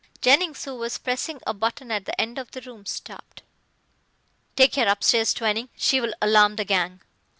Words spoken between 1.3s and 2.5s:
a button at the end of